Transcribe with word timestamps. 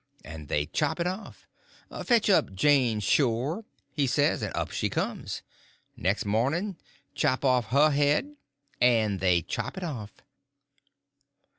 And 0.25 0.47
they 0.47 0.65
chop 0.65 0.99
it 0.99 1.05
off. 1.05 1.47
'Fetch 2.05 2.27
up 2.27 2.55
Jane 2.55 3.01
Shore,' 3.01 3.65
he 3.91 4.07
says; 4.07 4.41
and 4.41 4.51
up 4.55 4.71
she 4.71 4.89
comes, 4.89 5.43
Next 5.95 6.25
morning, 6.25 6.75
'Chop 7.13 7.45
off 7.45 7.67
her 7.67 7.91
head'—and 7.91 9.19
they 9.19 9.43
chop 9.43 9.77
it 9.77 9.83
off. 9.83 10.23